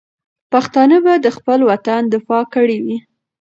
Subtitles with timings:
[0.51, 2.97] پښتانه به د خپل وطن دفاع کړې وي.